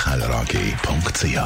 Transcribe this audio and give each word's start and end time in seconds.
ihkellerag.ch 0.00 1.36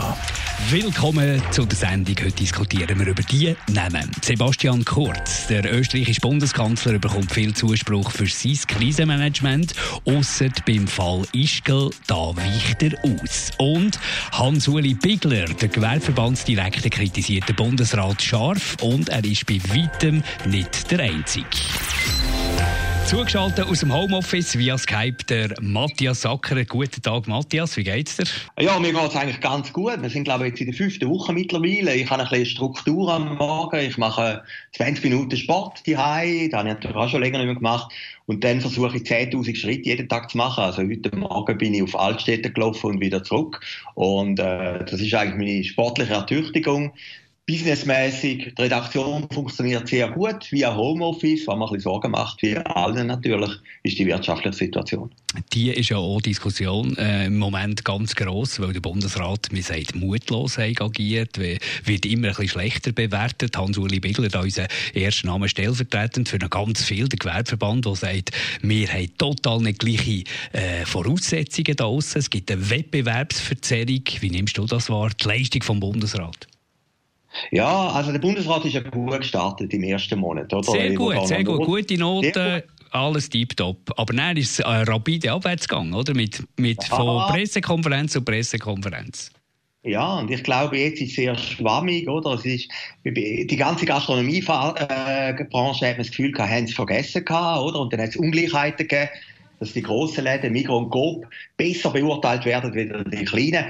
Willkommen 0.70 1.42
zu 1.50 1.66
der 1.66 1.76
Sendung. 1.76 2.14
Heute 2.20 2.36
diskutieren 2.36 2.98
wir 3.00 3.08
über 3.08 3.22
die 3.22 3.56
Namen. 3.72 4.10
Sebastian 4.22 4.84
Kurz, 4.84 5.48
der 5.48 5.70
österreichische 5.72 6.20
Bundeskanzler, 6.20 6.98
bekommt 7.00 7.32
viel 7.32 7.52
Zuspruch 7.52 8.12
für 8.12 8.26
sein 8.26 8.58
Krisenmanagement, 8.68 9.74
ausser 10.04 10.50
beim 10.66 10.86
Fall 10.86 11.22
Ischgl, 11.32 11.90
da 12.06 12.36
weicht 12.36 12.82
er 12.82 12.92
aus. 13.02 13.50
Und 13.58 13.98
Hans-Uli 14.30 14.94
Bigler, 14.94 15.46
der 15.46 15.68
Gewerbeverbandsdirektor, 15.68 16.90
kritisiert 16.90 17.48
den 17.48 17.56
Bundesrat 17.56 18.22
scharf 18.22 18.76
und 18.82 19.08
er 19.08 19.24
ist 19.24 19.46
bei 19.46 19.58
weitem 19.70 20.22
nicht 20.46 20.90
der 20.92 21.00
Einzige. 21.00 21.46
Zugeschaltet 23.06 23.66
aus 23.66 23.80
dem 23.80 23.92
Homeoffice 23.92 24.56
via 24.56 24.78
Skype 24.78 25.24
der 25.28 25.54
Matthias 25.60 26.22
Sacker. 26.22 26.64
Guten 26.64 27.02
Tag, 27.02 27.28
Matthias. 27.28 27.76
Wie 27.76 27.84
geht's 27.84 28.16
dir? 28.16 28.24
Ja, 28.58 28.78
mir 28.78 28.94
geht's 28.94 29.14
eigentlich 29.14 29.40
ganz 29.40 29.70
gut. 29.74 30.00
Wir 30.00 30.08
sind, 30.08 30.24
glaube 30.24 30.44
ich, 30.44 30.52
jetzt 30.52 30.60
in 30.60 30.66
der 30.68 30.74
fünften 30.74 31.10
Woche 31.10 31.34
mittlerweile. 31.34 31.94
Ich 31.94 32.08
habe 32.08 32.22
ein 32.22 32.28
bisschen 32.30 32.46
Struktur 32.46 33.12
am 33.12 33.36
Morgen. 33.36 33.78
Ich 33.80 33.98
mache 33.98 34.42
20 34.76 35.04
Minuten 35.04 35.36
Sport 35.36 35.86
daheim. 35.86 36.48
Das 36.50 36.60
habe 36.60 36.68
ich 36.70 36.74
natürlich 36.76 36.96
auch 36.96 37.08
schon 37.10 37.20
länger 37.20 37.38
nicht 37.38 37.46
mehr 37.46 37.56
gemacht. 37.56 37.92
Und 38.24 38.42
dann 38.42 38.62
versuche 38.62 38.96
ich 38.96 39.02
10.000 39.02 39.54
Schritte 39.54 39.90
jeden 39.90 40.08
Tag 40.08 40.30
zu 40.30 40.38
machen. 40.38 40.64
Also 40.64 40.82
heute 40.82 41.14
Morgen 41.14 41.58
bin 41.58 41.74
ich 41.74 41.82
auf 41.82 41.98
Altstädte 41.98 42.50
gelaufen 42.50 42.86
und 42.86 43.00
wieder 43.00 43.22
zurück. 43.22 43.60
Und 43.94 44.38
äh, 44.40 44.82
das 44.82 45.00
ist 45.00 45.12
eigentlich 45.12 45.36
meine 45.36 45.64
sportliche 45.64 46.14
Ertüchtigung 46.14 46.94
businessmäßig, 47.46 48.54
die 48.56 48.62
Redaktion 48.62 49.28
funktioniert 49.30 49.86
sehr 49.86 50.08
gut, 50.10 50.50
via 50.50 50.74
Homeoffice, 50.74 51.46
was 51.46 51.56
man 51.56 51.68
ein 51.68 51.74
bisschen 51.74 51.80
Sorgen 51.82 52.10
macht, 52.12 52.40
wie 52.42 52.56
allen 52.56 53.06
natürlich, 53.06 53.50
ist 53.82 53.98
die 53.98 54.06
wirtschaftliche 54.06 54.56
Situation. 54.56 55.10
Die 55.52 55.70
ist 55.70 55.90
ja 55.90 55.96
auch 55.98 56.22
Diskussion 56.22 56.96
äh, 56.96 57.26
im 57.26 57.38
Moment 57.38 57.84
ganz 57.84 58.14
gross, 58.14 58.60
weil 58.60 58.72
der 58.72 58.80
Bundesrat, 58.80 59.48
man 59.52 59.62
sagt, 59.62 59.94
mutlos 59.94 60.58
agiert, 60.58 61.38
wird 61.38 62.06
immer 62.06 62.28
ein 62.28 62.34
bisschen 62.34 62.48
schlechter 62.48 62.92
bewertet. 62.92 63.56
Hans-Uli 63.56 64.00
Bigler, 64.00 64.28
da 64.28 64.40
unser 64.40 64.68
erster 64.94 65.26
Name 65.26 65.48
stellvertretend 65.48 66.28
für 66.28 66.38
ganz 66.38 66.84
viel, 66.84 67.08
der 67.08 67.18
Gewerbeverband, 67.18 67.84
der 67.84 67.96
sagt, 67.96 68.30
wir 68.62 68.88
haben 68.88 69.18
total 69.18 69.58
nicht 69.58 69.80
gleiche 69.80 70.24
äh, 70.52 70.86
Voraussetzungen 70.86 71.76
da 71.76 71.84
aussen. 71.84 72.18
Es 72.18 72.30
gibt 72.30 72.50
eine 72.50 72.70
Wettbewerbsverzerrung. 72.70 74.04
Wie 74.20 74.30
nimmst 74.30 74.56
du 74.56 74.66
das 74.66 74.88
wahr, 74.88 75.10
die 75.20 75.28
Leistung 75.28 75.62
vom 75.62 75.80
Bundesrat? 75.80 76.46
Ja, 77.50 77.88
also 77.88 78.12
der 78.12 78.18
Bundesrat 78.18 78.64
ist 78.64 78.74
ja 78.74 78.80
gut 78.80 79.20
gestartet 79.20 79.72
im 79.72 79.82
ersten 79.82 80.18
Monat. 80.18 80.52
Oder? 80.52 80.62
Sehr 80.62 80.94
gut, 80.94 81.26
sehr 81.26 81.44
gut. 81.44 81.64
Gute 81.64 81.98
Noten, 81.98 82.62
alles 82.90 83.28
tiptop. 83.28 83.78
Aber 83.96 84.14
dann 84.14 84.36
ist 84.36 84.52
es 84.52 84.58
äh, 84.60 84.68
rapide 84.68 85.32
abwärts 85.32 85.68
gegangen, 85.68 85.94
oder? 85.94 86.14
Mit, 86.14 86.44
mit 86.56 86.82
von 86.84 87.28
Pressekonferenz 87.28 88.12
zu 88.12 88.22
Pressekonferenz. 88.22 89.30
Ja, 89.82 90.18
und 90.18 90.30
ich 90.30 90.42
glaube, 90.42 90.78
jetzt 90.78 91.02
ist 91.02 91.10
es 91.10 91.16
sehr 91.16 91.36
schwammig, 91.36 92.08
oder? 92.08 92.34
Es 92.34 92.46
ist, 92.46 92.70
die 93.04 93.56
ganze 93.56 93.84
Gastronomiebranche 93.84 94.88
hat 94.88 95.50
man 95.52 95.96
das 95.98 96.08
Gefühl 96.08 96.32
gehabt, 96.32 96.50
haben 96.50 96.66
sie 96.66 96.72
vergessen 96.72 97.22
gehabt, 97.22 97.60
oder? 97.60 97.80
Und 97.80 97.92
dann 97.92 98.00
hat 98.00 98.08
es 98.08 98.16
Ungleichheiten 98.16 98.88
gegeben, 98.88 99.10
dass 99.60 99.74
die 99.74 99.82
grossen 99.82 100.24
Läden, 100.24 100.52
Migros 100.52 100.84
und 100.84 100.90
Coop, 100.90 101.26
besser 101.58 101.90
beurteilt 101.90 102.46
werden 102.46 102.92
als 102.92 103.10
die 103.10 103.24
kleinen. 103.24 103.66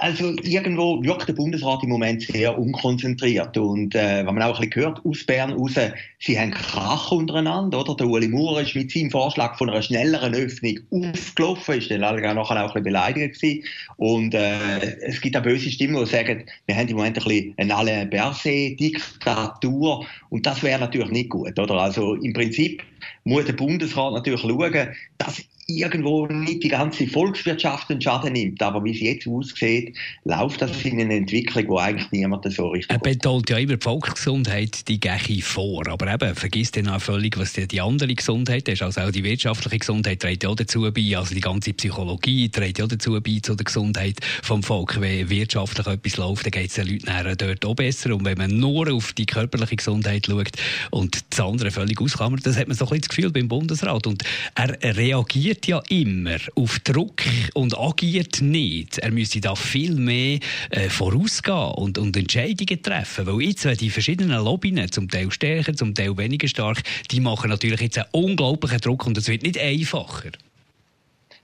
Also 0.00 0.34
irgendwo 0.42 1.02
wirkt 1.02 1.28
der 1.28 1.34
Bundesrat 1.34 1.82
im 1.82 1.90
Moment 1.90 2.22
sehr 2.22 2.58
unkonzentriert 2.58 3.58
und 3.58 3.94
äh, 3.94 4.24
wenn 4.26 4.34
man 4.34 4.42
auch 4.42 4.58
ein 4.58 4.70
bisschen 4.70 4.86
hört 4.86 5.04
aus 5.04 5.26
Bern 5.26 5.52
raus, 5.52 5.74
sie 6.18 6.38
haben 6.38 6.52
Krach 6.52 7.12
untereinander, 7.12 7.80
oder? 7.80 7.94
Der 7.96 8.06
Uli 8.06 8.28
Maurer 8.28 8.62
ist 8.62 8.74
mit 8.74 8.90
seinem 8.90 9.10
Vorschlag 9.10 9.58
von 9.58 9.68
einer 9.68 9.82
schnelleren 9.82 10.34
Öffnung 10.34 10.80
aufgelaufen, 10.90 11.76
ist 11.76 11.90
dann 11.90 12.00
nachher 12.00 12.34
auch 12.34 12.50
ein 12.50 12.66
bisschen 12.66 12.82
beleidigt 12.82 13.34
gewesen. 13.42 13.62
und 13.98 14.32
äh, 14.32 15.00
es 15.02 15.20
gibt 15.20 15.36
auch 15.36 15.42
böse 15.42 15.70
Stimmen, 15.70 16.02
die 16.02 16.10
sagen, 16.10 16.46
wir 16.64 16.76
haben 16.76 16.88
im 16.88 16.96
Moment 16.96 17.18
ein 17.18 17.24
bisschen 17.24 17.54
eine 17.58 17.76
Alain 17.76 18.08
Berset-Diktatur 18.08 20.06
und 20.30 20.46
das 20.46 20.62
wäre 20.62 20.80
natürlich 20.80 21.10
nicht 21.10 21.28
gut, 21.28 21.58
oder? 21.58 21.74
Also 21.74 22.14
im 22.14 22.32
Prinzip 22.32 22.82
muss 23.24 23.44
der 23.44 23.52
Bundesrat 23.52 24.14
natürlich 24.14 24.40
schauen, 24.40 24.88
dass 25.18 25.44
irgendwo 25.78 26.26
nicht 26.26 26.62
die 26.62 26.68
ganze 26.68 27.06
Volkswirtschaft 27.06 27.90
einen 27.90 28.00
Schaden 28.00 28.32
nimmt. 28.32 28.62
Aber 28.62 28.82
wie 28.84 28.92
es 28.92 29.00
jetzt 29.00 29.26
aussieht, 29.26 29.96
läuft 30.24 30.62
das 30.62 30.84
in 30.84 31.00
eine 31.00 31.14
Entwicklung, 31.14 31.68
wo 31.68 31.78
eigentlich 31.78 32.10
niemand 32.10 32.50
so 32.52 32.68
richtig. 32.68 32.90
Er 32.90 32.98
betont 32.98 33.48
ja 33.50 33.58
immer, 33.58 33.76
die 33.76 33.82
Volksgesundheit, 33.82 34.88
die 34.88 35.00
gehe 35.00 35.42
vor. 35.42 35.86
Aber 35.88 36.12
eben, 36.12 36.34
vergisst 36.34 36.76
dann 36.76 36.88
auch 36.88 37.00
völlig, 37.00 37.38
was 37.38 37.52
die, 37.52 37.66
die 37.66 37.80
andere 37.80 38.14
Gesundheit 38.14 38.68
ist. 38.68 38.82
Also 38.82 39.02
auch 39.02 39.10
die 39.10 39.24
wirtschaftliche 39.24 39.78
Gesundheit 39.78 40.20
trägt 40.20 40.42
ja 40.42 40.48
auch 40.48 40.56
dazu 40.56 40.90
bei. 40.92 41.16
Also 41.16 41.34
die 41.34 41.40
ganze 41.40 41.72
Psychologie 41.72 42.48
trägt 42.48 42.78
ja 42.78 42.86
dazu 42.86 43.20
bei, 43.20 43.38
zu 43.42 43.54
der 43.54 43.64
Gesundheit 43.64 44.18
vom 44.42 44.62
Volk. 44.62 45.00
Wenn 45.00 45.28
wirtschaftlich 45.30 45.86
etwas 45.86 46.16
läuft, 46.16 46.46
dann 46.46 46.52
geht 46.52 46.70
es 46.70 46.74
den 46.74 46.88
Leuten 46.88 47.36
dort 47.38 47.64
auch 47.64 47.74
besser. 47.74 48.14
Und 48.14 48.24
wenn 48.24 48.38
man 48.38 48.58
nur 48.58 48.92
auf 48.92 49.12
die 49.12 49.26
körperliche 49.26 49.76
Gesundheit 49.76 50.26
schaut 50.26 50.52
und 50.90 51.24
das 51.30 51.40
andere 51.40 51.70
völlig 51.70 52.00
ausklammert, 52.00 52.44
das 52.44 52.56
hat 52.56 52.68
man 52.68 52.76
so 52.76 52.84
ein 52.84 52.88
bisschen 52.88 53.00
das 53.02 53.08
Gefühl 53.08 53.30
beim 53.30 53.48
Bundesrat. 53.48 54.06
Und 54.06 54.22
er 54.54 54.96
reagiert 54.96 55.59
reagiert 55.60 55.66
ja 55.66 55.82
immer 55.88 56.36
auf 56.54 56.78
Druck 56.80 57.22
und 57.54 57.78
agiert 57.78 58.40
nicht. 58.40 58.98
Er 58.98 59.10
müsste 59.10 59.40
da 59.40 59.54
viel 59.54 59.94
mehr 59.94 60.38
äh, 60.70 60.88
vorausgehen 60.88 61.72
und, 61.74 61.98
und 61.98 62.16
Entscheidungen 62.16 62.82
treffen. 62.82 63.26
Weil 63.26 63.42
jetzt, 63.42 63.64
wenn 63.64 63.76
die 63.76 63.90
verschiedenen 63.90 64.42
Lobbys, 64.42 64.90
zum 64.90 65.08
Teil 65.08 65.30
stärker, 65.30 65.74
zum 65.74 65.94
Teil 65.94 66.16
weniger 66.16 66.48
stark, 66.48 66.82
die 67.10 67.20
machen 67.20 67.50
natürlich 67.50 67.80
jetzt 67.80 67.98
einen 67.98 68.08
unglaublichen 68.12 68.80
Druck 68.80 69.06
und 69.06 69.18
es 69.18 69.28
wird 69.28 69.42
nicht 69.42 69.58
einfacher. 69.58 70.30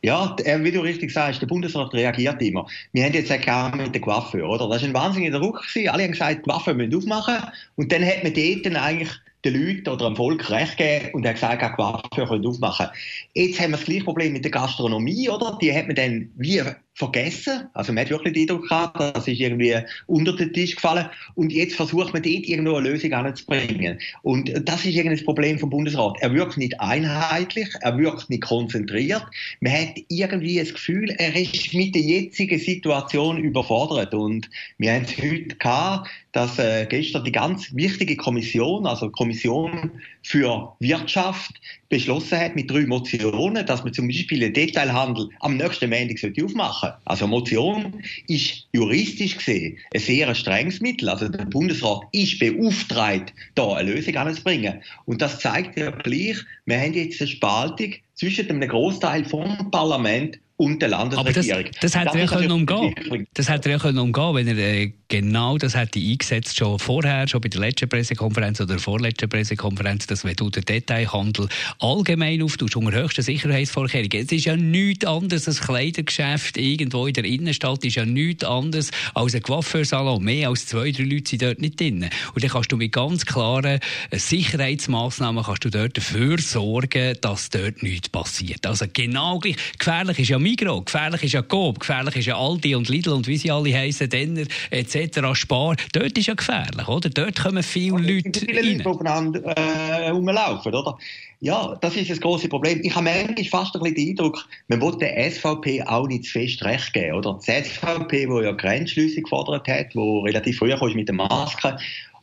Ja, 0.02 0.36
wie 0.60 0.70
du 0.70 0.80
richtig 0.80 1.10
sagst, 1.10 1.42
der 1.42 1.46
Bundesrat 1.46 1.92
reagiert 1.92 2.40
immer. 2.40 2.66
Wir 2.92 3.04
haben 3.04 3.14
jetzt 3.14 3.32
auch 3.32 3.74
mit 3.74 3.94
der 3.94 4.00
Coiffeur, 4.00 4.48
oder? 4.48 4.68
Das 4.68 4.82
war 4.82 4.88
ein 4.88 4.94
wahnsinniger 4.94 5.40
Druck. 5.40 5.64
Alle 5.88 6.04
haben 6.04 6.12
gesagt, 6.12 6.44
die 6.44 6.48
Waffen 6.48 6.76
müssen 6.76 6.94
aufmachen. 6.94 7.38
Und 7.76 7.90
dann 7.90 8.04
hat 8.04 8.22
man 8.22 8.32
dort 8.32 8.76
eigentlich 8.76 9.10
den 9.44 9.54
Leuten 9.54 9.88
oder 9.88 10.06
dem 10.06 10.16
Volk 10.16 10.50
recht 10.50 10.76
gegeben 10.76 11.14
und 11.14 11.26
hat 11.26 11.34
gesagt, 11.34 11.62
auch 11.62 12.02
Coiffeur 12.10 12.28
können 12.28 12.46
aufmachen. 12.46 12.88
Jetzt 13.34 13.60
haben 13.60 13.70
wir 13.70 13.76
das 13.76 13.86
gleiche 13.86 14.04
Problem 14.04 14.32
mit 14.32 14.44
der 14.44 14.50
Gastronomie, 14.50 15.28
oder? 15.28 15.58
Die 15.60 15.72
hat 15.74 15.86
man 15.86 15.96
dann 15.96 16.30
wie 16.36 16.62
vergessen. 16.96 17.68
Also 17.74 17.92
man 17.92 18.04
hat 18.04 18.10
wirklich 18.10 18.32
den 18.32 18.42
Eindruck 18.42 18.68
gehabt, 18.68 19.16
das 19.16 19.28
ist 19.28 19.38
irgendwie 19.38 19.76
unter 20.06 20.34
den 20.34 20.52
Tisch 20.52 20.76
gefallen. 20.76 21.06
Und 21.34 21.52
jetzt 21.52 21.76
versucht 21.76 22.14
man 22.14 22.22
dort 22.22 22.46
irgendwo 22.46 22.76
eine 22.76 22.88
Lösung 22.88 23.12
anzubringen. 23.12 23.98
Und 24.22 24.50
das 24.66 24.86
ist 24.86 24.94
irgendwie 24.94 25.16
das 25.16 25.24
Problem 25.24 25.58
vom 25.58 25.68
Bundesrat. 25.68 26.16
Er 26.20 26.32
wirkt 26.32 26.56
nicht 26.56 26.80
einheitlich, 26.80 27.68
er 27.82 27.98
wirkt 27.98 28.30
nicht 28.30 28.42
konzentriert. 28.42 29.24
Man 29.60 29.74
hat 29.74 29.94
irgendwie 30.08 30.58
das 30.58 30.72
Gefühl, 30.72 31.10
er 31.10 31.36
ist 31.36 31.74
mit 31.74 31.94
der 31.94 32.02
jetzigen 32.02 32.58
Situation 32.58 33.36
überfordert. 33.36 34.14
Und 34.14 34.48
wir 34.78 34.94
haben 34.94 35.04
es 35.04 35.18
heute 35.18 35.54
gehabt, 35.56 36.08
dass 36.36 36.58
äh, 36.58 36.84
gestern 36.86 37.24
die 37.24 37.32
ganz 37.32 37.74
wichtige 37.74 38.14
Kommission, 38.14 38.86
also 38.86 39.08
Kommission 39.08 39.90
für 40.22 40.76
Wirtschaft, 40.80 41.52
beschlossen 41.88 42.38
hat 42.38 42.54
mit 42.54 42.70
drei 42.70 42.84
Motionen, 42.84 43.64
dass 43.64 43.84
man 43.84 43.94
zum 43.94 44.06
Beispiel 44.08 44.40
den 44.40 44.52
Detailhandel 44.52 45.30
am 45.40 45.56
nächsten 45.56 45.88
Montag 45.88 46.18
aufmachen 46.44 46.90
sollte. 46.90 46.98
Also 47.06 47.26
Motion 47.26 48.02
ist 48.28 48.66
juristisch 48.74 49.38
gesehen 49.38 49.78
ein 49.94 50.00
sehr 50.00 50.34
strenges 50.34 50.82
Mittel. 50.82 51.08
Also 51.08 51.30
der 51.30 51.46
Bundesrat 51.46 52.02
ist 52.12 52.38
beauftragt, 52.38 53.32
da 53.54 53.72
eine 53.72 53.92
Lösung 53.92 54.16
anzubringen. 54.16 54.82
Und 55.06 55.22
das 55.22 55.40
zeigt 55.40 55.78
ja 55.78 55.90
gleich, 55.90 56.36
wir 56.66 56.78
haben 56.78 56.92
jetzt 56.92 57.18
eine 57.22 57.30
Spaltung 57.30 57.94
zwischen 58.12 58.50
einem 58.50 58.68
Großteil 58.68 59.24
vom 59.24 59.70
Parlament 59.70 60.38
und 60.56 60.80
der 60.80 60.88
Landesregierung. 60.88 61.60
Aber 61.60 61.70
das, 61.70 61.92
das 61.92 61.96
hätte 61.96 62.18
er 62.18 62.42
ja 62.42 62.52
umgehen 62.52 63.26
Das 63.34 63.48
hätte 63.48 63.70
er 63.70 63.78
ja 63.78 64.00
umgehen 64.00 64.34
wenn 64.34 64.48
er 64.48 64.56
äh, 64.56 64.92
genau 65.08 65.58
das 65.58 65.76
hätte 65.76 65.98
eingesetzt, 65.98 66.56
schon 66.56 66.78
vorher, 66.78 67.28
schon 67.28 67.40
bei 67.40 67.48
der 67.48 67.60
letzten 67.60 67.88
Pressekonferenz 67.88 68.60
oder 68.60 68.74
der 68.74 68.78
vorletzten 68.78 69.28
Pressekonferenz, 69.28 70.06
dass 70.06 70.24
wenn 70.24 70.34
du 70.34 70.50
den 70.50 70.64
Detailhandel 70.64 71.48
allgemein 71.78 72.42
auftust, 72.42 72.76
unter 72.76 73.02
höchsten 73.02 73.22
Sicherheitsvorkehrungen. 73.22 74.24
Es 74.24 74.32
ist 74.32 74.46
ja 74.46 74.56
nichts 74.56 75.04
anderes, 75.04 75.46
ein 75.46 75.54
Kleidergeschäft 75.54 76.56
irgendwo 76.56 77.06
in 77.06 77.14
der 77.14 77.24
Innenstadt 77.24 77.84
ist 77.84 77.96
ja 77.96 78.06
nichts 78.06 78.44
anderes 78.44 78.90
als 79.14 79.34
ein 79.34 79.42
Coiffeursalon. 79.42 80.24
Mehr 80.24 80.48
als 80.48 80.66
zwei, 80.66 80.90
drei 80.90 81.04
Leute 81.04 81.30
sind 81.30 81.42
dort 81.42 81.60
nicht 81.60 81.78
drin. 81.78 82.08
Und 82.34 82.42
dann 82.42 82.50
kannst 82.50 82.72
du 82.72 82.76
mit 82.76 82.92
ganz 82.92 83.26
klaren 83.26 83.80
äh, 84.10 84.18
Sicherheitsmaßnahmen 84.18 85.44
kannst 85.44 85.64
du 85.64 85.70
dort 85.70 85.96
dafür 85.96 86.38
sorgen, 86.38 87.16
dass 87.20 87.50
dort 87.50 87.82
nichts 87.82 88.08
passiert. 88.08 88.66
Also 88.66 88.86
genau 88.92 89.38
gleich. 89.38 89.56
Gefährlich 89.78 90.18
ist 90.18 90.28
ja 90.30 90.38
Migros, 90.46 90.84
gefährlich 90.84 91.24
ist 91.24 91.32
ja 91.32 91.42
Coop, 91.42 91.80
gefährlich 91.80 92.14
ist 92.14 92.26
ja 92.26 92.38
Aldi 92.38 92.76
und 92.76 92.88
Lidl 92.88 93.10
und 93.10 93.26
wie 93.26 93.36
sie 93.36 93.50
alle 93.50 93.74
heißen, 93.74 94.08
Denner 94.08 94.44
etc. 94.70 95.18
Spar. 95.32 95.74
Dort 95.92 96.16
ist 96.16 96.28
ja 96.28 96.34
gefährlich, 96.34 96.86
oder? 96.86 97.10
Dort 97.10 97.42
kommen 97.42 97.64
viele 97.64 97.98
Leute 97.98 98.38
viele 98.38 98.60
rein. 98.60 98.78
Leute 98.78 98.88
aufeinander 98.88 99.40
äh, 99.42 100.08
rumlaufen, 100.10 100.72
oder? 100.72 100.96
Ja, 101.40 101.76
das 101.80 101.96
ist 101.96 102.10
das 102.10 102.20
große 102.20 102.48
Problem. 102.48 102.80
Ich 102.84 102.94
habe 102.94 103.06
manchmal 103.06 103.44
fast 103.46 103.74
ein 103.74 103.82
bisschen 103.82 103.96
den 103.96 104.08
Eindruck, 104.10 104.46
man 104.68 104.80
will 104.80 104.96
der 105.00 105.32
SVP 105.32 105.82
auch 105.82 106.06
nicht 106.06 106.26
zu 106.26 106.30
fest 106.30 106.62
recht 106.62 106.92
geben, 106.92 107.16
oder? 107.16 107.40
Die 107.44 107.64
SVP, 107.64 108.26
die 108.26 108.44
ja 108.44 108.52
Grenzschlüsse 108.52 109.22
gefordert 109.22 109.66
hat, 109.66 109.96
wo 109.96 110.20
relativ 110.20 110.58
früh 110.58 110.72
mit 110.94 111.08
der 111.08 111.16
Maske 111.16 111.76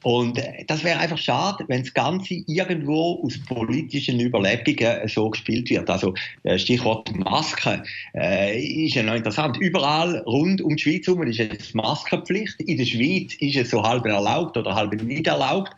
und 0.04 0.38
äh, 0.38 0.66
das 0.68 0.84
wäre 0.84 1.00
einfach 1.00 1.18
schade, 1.18 1.64
wenn 1.68 1.82
das 1.82 1.94
Ganze 1.94 2.36
irgendwo 2.48 3.22
aus 3.24 3.38
politischen 3.40 4.20
Überlegungen 4.20 5.08
so 5.08 5.30
gespielt 5.30 5.70
wird. 5.70 5.90
Also 5.90 6.14
äh, 6.44 6.58
Stichwort 6.58 7.14
Maske 7.16 7.84
äh, 8.14 8.86
ist 8.86 8.96
ja 8.96 9.04
noch 9.04 9.16
interessant. 9.16 9.58
Überall 9.58 10.20
rund 10.26 10.62
um 10.62 10.76
die 10.76 10.84
Schweiz 10.84 11.08
herum 11.08 11.24
ist 11.24 11.38
jetzt 11.38 11.74
Maskenpflicht. 11.74 12.60
In 12.62 12.78
der 12.78 12.86
Schweiz 12.86 13.34
ist 13.36 13.56
es 13.56 13.70
so 13.70 13.82
halb 13.82 14.06
erlaubt 14.06 14.58
oder 14.58 14.76
halb 14.76 14.94
nicht 15.02 15.28
erlaubt. 15.28 15.72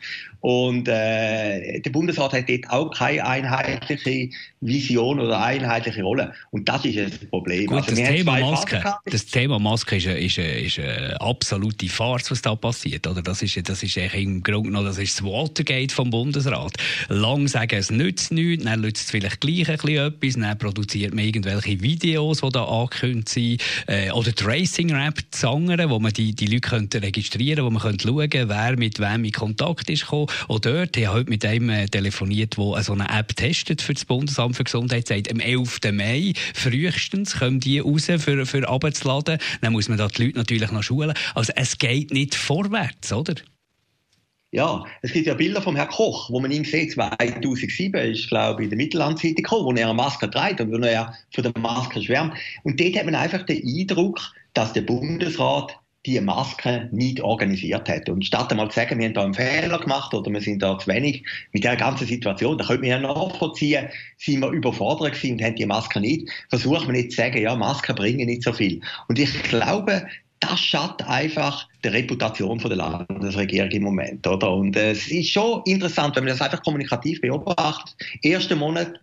Und 0.46 0.88
äh, 0.88 1.80
der 1.80 1.90
Bundesrat 1.90 2.34
hat 2.34 2.48
dort 2.48 2.70
auch 2.70 2.92
keine 2.92 3.26
einheitliche 3.26 4.30
Vision 4.62 5.20
oder 5.20 5.42
einheitliche 5.42 6.04
Rolle. 6.04 6.34
Und 6.52 6.70
das 6.70 6.86
ist 6.86 6.98
das 6.98 7.30
Problem. 7.32 7.66
Gut, 7.66 7.78
also, 7.78 7.96
das, 7.96 8.10
Thema 8.10 8.40
Maske, 8.40 8.84
das 9.06 9.26
Thema 9.26 9.58
Maske 9.58 9.96
ist 9.96 10.06
eine, 10.06 10.20
ist, 10.20 10.38
ist 10.38 10.78
eine 10.78 11.20
absolute 11.20 11.88
Farce, 11.88 12.30
was 12.30 12.44
da 12.44 12.54
passiert. 12.54 13.08
Oder? 13.08 13.24
Das 13.24 13.42
ist, 13.42 13.68
das 13.68 13.82
ist 13.82 13.98
im 13.98 14.44
Grunde 14.44 14.70
genommen 14.70 14.86
das, 14.86 15.00
ist 15.00 15.18
das 15.18 15.26
Watergate 15.26 15.92
vom 15.92 16.12
Bundesrat. 16.12 16.74
Lang 17.10 17.48
sagen, 17.48 17.80
es 17.80 17.90
nützt 17.90 18.32
nichts, 18.32 18.66
dann 18.66 18.82
nützt 18.82 19.06
es 19.06 19.10
vielleicht 19.10 19.42
gleich 19.42 19.68
ein 19.68 19.78
bisschen 19.78 19.98
etwas, 19.98 20.34
dann 20.36 20.58
produziert 20.60 21.16
man 21.16 21.26
irgendwelche 21.26 21.82
Videos, 21.82 22.42
die 22.42 22.50
da 22.50 22.66
angekündigt 22.66 23.30
sind. 23.30 23.62
Äh, 23.88 24.12
oder 24.12 24.32
Tracing-Rap, 24.32 25.22
Zangere, 25.32 25.90
wo 25.90 25.98
man 25.98 26.14
die, 26.14 26.36
die 26.36 26.46
Leute 26.46 26.70
könnte 26.70 27.02
registrieren 27.02 27.56
könnte, 27.56 27.66
wo 27.66 27.72
man 27.72 27.82
könnte 27.82 28.08
schauen 28.08 28.30
könnte, 28.30 28.50
wer 28.50 28.78
mit 28.78 29.00
wem 29.00 29.24
in 29.24 29.32
Kontakt 29.32 29.90
ist 29.90 30.02
gekommen 30.02 30.28
auch 30.48 30.60
dort, 30.60 30.98
ich 30.98 31.08
habe 31.08 31.20
heute 31.20 31.30
mit 31.30 31.46
einem 31.46 31.70
äh, 31.70 31.86
telefoniert, 31.88 32.58
der 32.58 32.84
so 32.84 32.94
eine 32.94 33.10
App 33.10 33.36
testet 33.36 33.82
für 33.82 33.94
das 33.94 34.06
Bundesamt 34.06 34.56
für 34.56 34.64
Gesundheit, 34.64 35.08
sagt, 35.08 35.32
am 35.32 35.40
11. 35.40 35.80
Mai 35.92 36.34
frühestens 36.54 37.40
kommen 37.40 37.60
die 37.60 37.80
raus 37.80 38.06
für, 38.06 38.46
für 38.46 38.64
runterzuladen. 38.64 39.40
Dann 39.62 39.74
muss 39.74 39.90
man 39.90 39.98
da 39.98 40.08
die 40.08 40.26
Leute 40.26 40.38
natürlich 40.38 40.72
noch 40.72 40.84
schulen. 40.84 41.14
Also 41.34 41.54
es 41.56 41.78
geht 41.78 42.12
nicht 42.12 42.36
vorwärts, 42.36 43.12
oder? 43.12 43.36
Ja, 44.56 44.86
es 45.02 45.12
gibt 45.12 45.28
ja 45.28 45.34
Bilder 45.34 45.62
vom 45.62 45.76
Herrn 45.76 45.90
Koch, 45.90 46.30
wo 46.30 46.40
man 46.40 46.50
ihn 46.50 46.64
sieht, 46.64 46.94
2007 46.94 48.00
ist, 48.14 48.30
glaube 48.30 48.62
ich, 48.62 48.66
in 48.66 48.70
der 48.70 48.78
Mittellandzeit 48.78 49.36
gekommen, 49.36 49.66
wo 49.66 49.72
er 49.74 49.90
eine 49.90 49.94
Maske 49.94 50.30
trägt 50.30 50.62
und 50.62 50.72
wo 50.72 50.78
er 50.78 51.14
von 51.34 51.44
der 51.44 51.52
Maske 51.60 52.02
schwärmt. 52.02 52.34
Und 52.64 52.80
dort 52.80 52.96
hat 52.96 53.06
man 53.06 53.16
einfach 53.16 53.46
den 53.46 53.62
Eindruck, 53.68 54.22
dass 54.54 54.72
der 54.72 54.84
Bundesrat 54.84 55.78
die 56.06 56.20
Maske 56.22 56.88
nicht 56.92 57.22
organisiert 57.22 57.90
hat. 57.90 58.10
Und 58.10 58.26
statt 58.26 58.52
einmal 58.52 58.70
zu 58.70 58.76
sagen, 58.76 59.00
wir 59.00 59.06
haben 59.06 59.14
da 59.14 59.24
einen 59.24 59.34
Fehler 59.34 59.80
gemacht 59.80 60.14
oder 60.14 60.32
wir 60.32 60.42
sind 60.42 60.62
da 60.62 60.78
zu 60.78 60.88
wenig 60.88 61.24
mit 61.52 61.64
der 61.64 61.76
ganzen 61.76 62.08
Situation, 62.08 62.58
da 62.58 62.66
könnte 62.66 62.82
man 62.82 62.90
ja 62.90 63.00
nachvollziehen, 63.00 63.90
sind 64.18 64.42
wir 64.42 64.50
überfordert 64.50 65.14
gewesen 65.14 65.34
und 65.34 65.44
haben 65.44 65.56
die 65.56 65.66
Maske 65.66 66.00
nicht, 66.00 66.30
versucht 66.50 66.86
man 66.86 66.96
nicht 66.96 67.12
zu 67.12 67.18
sagen, 67.18 67.42
ja, 67.42 67.56
Masken 67.56 67.96
bringen 67.96 68.28
nicht 68.28 68.44
so 68.44 68.54
viel. 68.54 68.82
Und 69.08 69.18
ich 69.18 69.44
glaube, 69.44 70.08
das 70.40 70.60
schadet 70.60 71.08
einfach 71.08 71.68
der 71.84 71.94
Reputation 71.94 72.60
der 72.60 72.76
Landesregierung 72.76 73.72
im 73.72 73.84
Moment, 73.84 74.28
oder? 74.28 74.52
Und 74.52 74.76
äh, 74.76 74.92
es 74.92 75.08
ist 75.08 75.30
schon 75.30 75.62
interessant, 75.66 76.16
wenn 76.16 76.26
man 76.26 76.34
das 76.34 76.42
einfach 76.42 76.62
kommunikativ 76.62 77.22
beobachtet. 77.22 77.96
Erster 78.22 78.56
Monat 78.56 79.00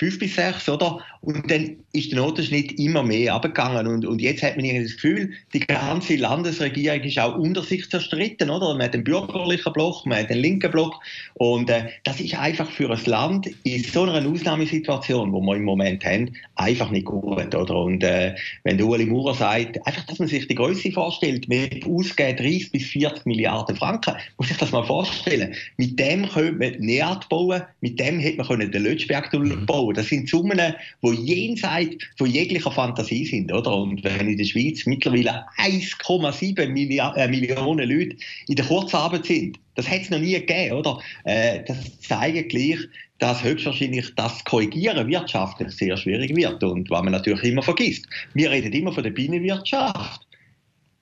fünf 0.00 0.18
bis 0.18 0.34
sechs, 0.34 0.66
oder? 0.66 0.98
Und 1.20 1.50
dann 1.50 1.76
ist 1.92 2.10
der 2.10 2.18
Notenschnitt 2.18 2.78
immer 2.78 3.02
mehr 3.02 3.34
abgegangen. 3.34 3.86
Und, 3.86 4.06
und 4.06 4.22
jetzt 4.22 4.42
hat 4.42 4.56
man 4.56 4.64
irgendwie 4.64 4.84
das 4.84 4.94
Gefühl, 4.94 5.32
die 5.52 5.60
ganze 5.60 6.16
Landesregierung 6.16 7.02
ist 7.02 7.18
auch 7.18 7.36
unter 7.36 7.62
sich 7.62 7.88
zerstritten, 7.90 8.48
oder? 8.48 8.72
Man 8.72 8.84
hat 8.84 8.94
den 8.94 9.04
bürgerlichen 9.04 9.72
Block, 9.74 10.06
man 10.06 10.20
hat 10.20 10.30
den 10.30 10.38
linken 10.38 10.70
Block. 10.70 10.94
Und 11.34 11.68
äh, 11.68 11.88
das 12.04 12.18
ist 12.18 12.34
einfach 12.34 12.70
für 12.70 12.90
ein 12.90 13.04
Land 13.04 13.50
in 13.64 13.84
so 13.84 14.04
einer 14.04 14.26
Ausnahmesituation, 14.26 15.34
wo 15.34 15.40
wir 15.42 15.56
im 15.56 15.64
Moment 15.64 16.02
haben, 16.02 16.32
einfach 16.54 16.90
nicht 16.90 17.04
gut, 17.04 17.54
oder? 17.54 17.76
Und 17.76 18.02
äh, 18.02 18.34
wenn 18.64 18.78
der 18.78 18.86
Ueli 18.86 19.04
Maurer 19.04 19.34
sagt, 19.34 19.86
einfach, 19.86 20.06
dass 20.06 20.18
man 20.18 20.28
sich 20.28 20.48
die 20.48 20.54
Größe 20.54 20.92
vorstellt, 20.92 21.46
wir 21.50 21.68
ausgeben 21.86 22.38
30 22.38 22.72
bis 22.72 22.84
40 22.86 23.26
Milliarden 23.26 23.76
Franken, 23.76 24.14
muss 24.38 24.48
sich 24.48 24.56
das 24.56 24.72
mal 24.72 24.84
vorstellen. 24.84 25.54
Mit 25.76 25.98
dem 25.98 26.26
könnte 26.26 26.52
man 26.52 26.80
Neat 26.80 27.28
bauen, 27.28 27.60
mit 27.82 28.00
dem 28.00 28.18
hätte 28.18 28.42
man 28.42 28.70
den 28.70 28.82
Lötschberg 28.82 29.30
bauen 29.66 29.89
das 29.92 30.08
sind 30.08 30.28
Summen, 30.28 30.60
die 31.02 31.08
jenseits 31.08 31.96
von 32.16 32.30
jeglicher 32.30 32.70
Fantasie 32.70 33.24
sind, 33.26 33.52
oder? 33.52 33.74
Und 33.74 34.02
wenn 34.04 34.28
in 34.28 34.36
der 34.36 34.44
Schweiz 34.44 34.86
mittlerweile 34.86 35.46
1,7 35.58 36.68
Milli 36.68 36.98
äh, 36.98 37.28
Millionen 37.28 37.88
Leute 37.88 38.16
in 38.48 38.56
der 38.56 38.64
Kurzarbeit 38.64 39.26
sind, 39.26 39.58
das 39.74 39.90
hätte 39.90 40.04
es 40.04 40.10
noch 40.10 40.18
nie 40.18 40.34
gegeben, 40.34 40.76
oder? 40.76 41.00
Äh, 41.24 41.62
das 41.66 42.00
zeigt 42.00 42.50
gleich, 42.50 42.78
dass 43.18 43.44
höchstwahrscheinlich 43.44 44.14
das 44.16 44.44
Korrigieren 44.44 45.06
wirtschaftlich 45.08 45.70
sehr 45.72 45.96
schwierig 45.96 46.34
wird. 46.34 46.62
Und 46.64 46.90
was 46.90 47.02
man 47.02 47.12
natürlich 47.12 47.44
immer 47.44 47.62
vergisst, 47.62 48.06
wir 48.34 48.50
reden 48.50 48.72
immer 48.72 48.92
von 48.92 49.02
der 49.02 49.10
Binnenwirtschaft. 49.10 50.26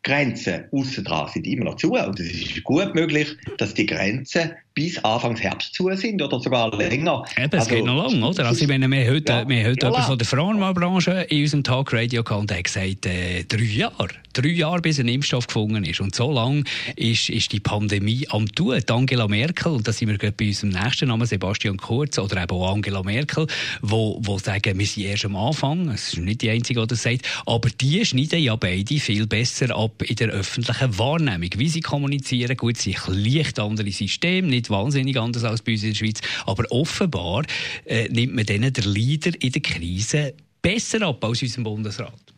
Grenzen 0.02 0.64
aussen 0.72 1.04
dran 1.04 1.28
sind 1.28 1.46
immer 1.46 1.66
noch 1.66 1.76
zu. 1.76 1.92
Und 1.92 2.18
es 2.18 2.32
ist 2.32 2.64
gut 2.64 2.94
möglich, 2.94 3.28
dass 3.58 3.74
die 3.74 3.86
Grenzen 3.86 4.52
bis 4.78 4.96
Anfang 5.02 5.34
Herbst 5.34 5.74
zu 5.74 5.92
sind 5.96 6.22
oder 6.22 6.38
sogar 6.38 6.70
länger. 6.76 7.24
Eben, 7.36 7.48
es 7.50 7.52
also, 7.52 7.70
geht 7.74 7.84
noch 7.84 7.96
lang, 7.96 8.22
oder? 8.22 8.46
Also, 8.46 8.62
ich 8.62 8.68
meine, 8.68 8.86
wir 8.86 9.04
haben 9.04 9.12
heute, 9.12 9.32
ja, 9.32 9.48
wir 9.48 9.58
haben 9.58 9.70
heute 9.70 9.86
ja, 9.86 10.02
von 10.02 10.16
der 10.16 10.24
Pharmabranche 10.24 11.26
in 11.30 11.42
unserem 11.42 11.64
Talkradio 11.64 12.22
gehabt 12.22 12.42
und 12.42 12.52
hat 12.52 12.62
gesagt, 12.62 13.06
äh, 13.06 13.42
drei 13.42 13.64
Jahre. 13.64 14.10
Drei 14.34 14.50
Jahre, 14.50 14.80
bis 14.80 15.00
ein 15.00 15.08
Impfstoff 15.08 15.48
gefunden 15.48 15.84
ist. 15.84 16.00
Und 16.00 16.14
so 16.14 16.30
lange 16.30 16.62
ist, 16.94 17.28
ist 17.28 17.50
die 17.50 17.58
Pandemie 17.58 18.24
am 18.30 18.46
Tun. 18.46 18.80
Angela 18.88 19.26
Merkel, 19.26 19.72
und 19.72 19.88
da 19.88 19.92
sind 19.92 20.10
wir 20.10 20.16
gerade 20.16 20.34
bei 20.38 20.46
unserem 20.46 20.68
nächsten 20.68 21.08
Namen, 21.08 21.26
Sebastian 21.26 21.76
Kurz, 21.76 22.16
oder 22.20 22.40
eben 22.40 22.52
auch 22.52 22.72
Angela 22.72 23.02
Merkel, 23.02 23.48
wo, 23.82 24.20
wo 24.22 24.38
sagen, 24.38 24.78
wir 24.78 24.86
sind 24.86 25.06
erst 25.06 25.24
am 25.24 25.34
Anfang. 25.34 25.88
Es 25.88 26.12
ist 26.12 26.18
nicht 26.18 26.42
die 26.42 26.50
Einzige, 26.50 26.82
die 26.82 26.86
das 26.86 27.02
sagt. 27.02 27.22
Aber 27.46 27.68
die 27.68 28.04
schneiden 28.04 28.40
ja 28.40 28.54
beide 28.54 29.00
viel 29.00 29.26
besser 29.26 29.74
ab 29.74 30.02
in 30.02 30.14
der 30.14 30.28
öffentlichen 30.28 30.96
Wahrnehmung. 30.98 31.50
Wie 31.56 31.68
sie 31.68 31.80
kommunizieren, 31.80 32.56
gut, 32.56 32.76
sich 32.76 33.00
leicht 33.08 33.58
andere 33.58 33.90
Systeme, 33.90 34.46
nicht 34.46 34.67
wahnsinnig 34.70 35.18
anders 35.18 35.44
als 35.44 35.62
bei 35.62 35.72
uns 35.72 35.82
in 35.82 35.90
der 35.90 35.96
Schweiz. 35.96 36.20
Aber 36.46 36.64
offenbar 36.70 37.44
äh, 37.84 38.08
nimmt 38.08 38.34
man 38.34 38.46
denen 38.46 38.72
der 38.72 38.84
Leader 38.84 39.32
in 39.40 39.52
der 39.52 39.62
Krise 39.62 40.34
besser 40.62 41.02
ab 41.02 41.24
als 41.24 41.42
unserem 41.42 41.64
Bundesrat. 41.64 42.34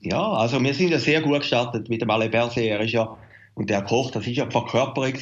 Ja, 0.00 0.22
also 0.32 0.62
wir 0.62 0.74
sind 0.74 0.90
ja 0.90 0.98
sehr 0.98 1.20
gut 1.20 1.40
gestartet 1.40 1.88
mit 1.88 2.00
dem 2.00 2.10
Alain 2.10 2.30
Berset. 2.30 2.64
Er 2.64 2.80
ist 2.80 2.92
ja, 2.92 3.16
und 3.54 3.68
der 3.68 3.82
Koch, 3.82 4.10
das 4.10 4.26
ist 4.26 4.36
ja 4.36 4.44
die 4.44 4.52
Verkörperung 4.52 5.14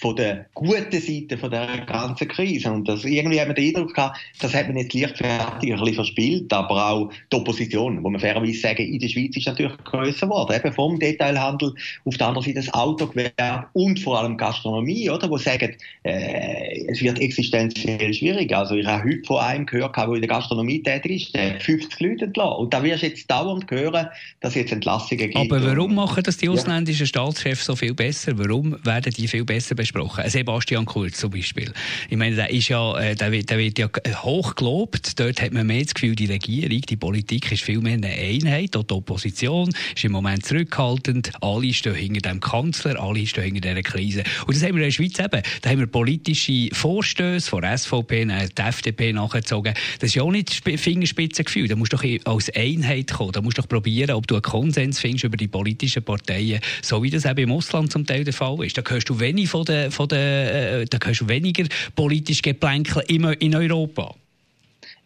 von 0.00 0.16
der 0.16 0.46
guten 0.54 0.98
Seite 0.98 1.36
von 1.36 1.50
der 1.50 1.84
ganzen 1.86 2.26
Krise. 2.26 2.72
Und 2.72 2.88
das, 2.88 3.04
irgendwie 3.04 3.38
hat 3.38 3.48
man 3.48 3.54
den 3.54 3.68
Eindruck 3.68 3.94
gehabt, 3.94 4.18
das 4.40 4.54
hat 4.54 4.68
man 4.68 4.78
jetzt 4.78 4.94
leichtfertig 4.94 5.70
ein 5.70 5.78
bisschen 5.78 5.94
verspielt, 5.94 6.52
aber 6.52 6.90
auch 6.90 7.12
die 7.30 7.36
Opposition, 7.36 8.02
wo 8.02 8.08
man 8.08 8.18
fairerweise 8.18 8.58
sagen, 8.58 8.82
in 8.82 8.98
der 8.98 9.08
Schweiz 9.08 9.36
ist 9.36 9.46
natürlich 9.46 9.76
grösser 9.84 10.26
geworden, 10.26 10.56
eben 10.56 10.72
vom 10.72 10.98
Detailhandel, 10.98 11.74
auf 12.06 12.16
der 12.16 12.28
anderen 12.28 12.46
Seite 12.46 12.64
das 12.64 12.72
Autogewerbe 12.72 13.66
und 13.74 14.00
vor 14.00 14.18
allem 14.18 14.38
Gastronomie, 14.38 15.10
oder, 15.10 15.28
wo 15.28 15.36
sagen, 15.36 15.76
äh, 16.04 16.86
es 16.88 17.02
wird 17.02 17.20
existenziell 17.20 18.14
schwierig. 18.14 18.54
Also 18.54 18.76
ich 18.76 18.86
habe 18.86 19.04
heute 19.04 19.24
von 19.26 19.38
einem 19.38 19.66
gehört, 19.66 19.96
der 19.96 20.08
in 20.08 20.22
der 20.22 20.28
Gastronomie 20.28 20.82
tätig 20.82 21.22
ist, 21.22 21.34
der 21.34 21.60
50 21.60 22.00
Leute 22.00 22.24
entlassen. 22.24 22.56
Und 22.56 22.72
da 22.72 22.82
wirst 22.82 23.02
du 23.02 23.06
jetzt 23.06 23.30
dauernd 23.30 23.70
hören, 23.70 24.06
dass 24.40 24.52
es 24.52 24.56
jetzt 24.56 24.72
Entlassungen 24.72 25.30
gibt. 25.30 25.36
Aber 25.36 25.62
warum 25.62 25.94
machen 25.94 26.22
das 26.22 26.38
die 26.38 26.48
ausländischen. 26.48 27.06
Staatschefs 27.06 27.66
so 27.66 27.76
viel 27.76 27.92
besser? 27.92 28.38
Warum 28.38 28.76
werden 28.84 29.12
die 29.12 29.28
viel 29.28 29.44
besser 29.44 29.74
besprochen? 29.74 29.89
Besprochen. 29.90 30.28
Sebastian 30.28 30.84
Kurz 30.84 31.18
zum 31.18 31.30
Beispiel. 31.30 31.72
Ich 32.08 32.16
meine, 32.16 32.36
der 32.36 32.50
ist 32.50 32.68
ja, 32.68 32.98
äh, 32.98 33.14
der 33.14 33.32
wird, 33.32 33.50
der 33.50 33.58
wird 33.58 33.78
ja 33.78 33.88
hoch 34.22 34.54
gelobt. 34.54 35.18
Dort 35.18 35.42
hat 35.42 35.52
man 35.52 35.66
mehr 35.66 35.82
das 35.82 35.94
Gefühl, 35.94 36.14
die 36.14 36.26
Regierung, 36.26 36.80
die 36.82 36.96
Politik 36.96 37.50
ist 37.52 37.62
viel 37.62 37.80
mehr 37.80 37.94
eine 37.94 38.08
Einheit. 38.08 38.76
Auch 38.76 38.84
die 38.84 38.94
Opposition 38.94 39.70
ist 39.94 40.04
im 40.04 40.12
Moment 40.12 40.44
zurückhaltend. 40.46 41.32
Alle 41.40 41.72
stehen 41.72 41.94
hinter 41.94 42.30
dem 42.30 42.40
Kanzler, 42.40 43.00
alle 43.00 43.26
stehen 43.26 43.44
hinter 43.44 43.68
dieser 43.68 43.82
Krise. 43.82 44.22
Und 44.46 44.56
das 44.56 44.62
haben 44.62 44.76
wir 44.76 44.82
in 44.82 44.88
der 44.88 44.90
Schweiz 44.90 45.18
eben. 45.18 45.42
Da 45.62 45.70
haben 45.70 45.78
wir 45.78 45.86
politische 45.86 46.68
Vorstöße 46.72 47.48
von 47.48 47.64
SVP, 47.64 48.24
die 48.24 48.62
FDP 48.62 49.12
nachgezogen. 49.12 49.74
Das 49.98 50.08
ist 50.08 50.14
ja 50.14 50.22
auch 50.22 50.30
nicht 50.30 50.66
das 50.66 50.80
Fingerspitzengefühl. 50.80 51.68
Da 51.68 51.76
musst 51.76 51.92
du 51.92 51.96
doch 51.96 52.32
als 52.32 52.50
Einheit 52.54 53.12
kommen. 53.12 53.32
Da 53.32 53.42
musst 53.42 53.58
du 53.58 53.62
doch 53.62 53.68
probieren, 53.68 54.12
ob 54.12 54.26
du 54.26 54.34
einen 54.34 54.42
Konsens 54.42 55.00
findest 55.00 55.24
über 55.24 55.36
die 55.36 55.48
politischen 55.48 56.02
Parteien, 56.02 56.60
so 56.82 57.02
wie 57.02 57.10
das 57.10 57.24
eben 57.24 57.40
im 57.40 57.52
Ausland 57.52 57.92
zum 57.92 58.06
Teil 58.06 58.24
der 58.24 58.34
Fall 58.34 58.64
ist. 58.64 58.76
Da 58.76 58.82
hörst 58.86 59.08
du 59.08 59.18
wenig 59.20 59.48
von 59.48 59.64
den 59.70 59.90
von 59.90 60.08
der, 60.08 60.80
äh, 60.80 60.84
da 60.84 60.98
hast 61.04 61.20
du 61.20 61.28
weniger 61.28 61.64
politisch 61.94 62.42
Geplänkel 62.42 63.02
immer 63.08 63.40
in 63.40 63.54
Europa. 63.54 64.14